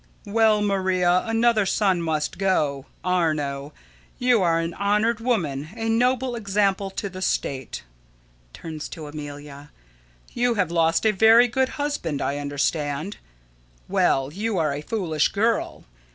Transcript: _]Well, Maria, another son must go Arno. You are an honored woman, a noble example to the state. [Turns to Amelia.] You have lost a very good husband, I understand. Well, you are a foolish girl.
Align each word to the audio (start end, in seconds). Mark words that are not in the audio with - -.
_]Well, 0.33 0.63
Maria, 0.63 1.21
another 1.27 1.63
son 1.67 2.01
must 2.01 2.39
go 2.39 2.87
Arno. 3.03 3.71
You 4.17 4.41
are 4.41 4.57
an 4.57 4.73
honored 4.73 5.19
woman, 5.19 5.69
a 5.75 5.89
noble 5.89 6.35
example 6.35 6.89
to 6.89 7.07
the 7.07 7.21
state. 7.21 7.83
[Turns 8.51 8.89
to 8.89 9.05
Amelia.] 9.05 9.69
You 10.33 10.55
have 10.55 10.71
lost 10.71 11.05
a 11.05 11.11
very 11.11 11.47
good 11.47 11.77
husband, 11.77 12.19
I 12.19 12.37
understand. 12.39 13.17
Well, 13.87 14.33
you 14.33 14.57
are 14.57 14.73
a 14.73 14.81
foolish 14.81 15.27
girl. 15.27 15.83